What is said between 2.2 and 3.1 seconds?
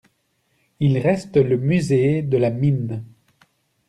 de la mine.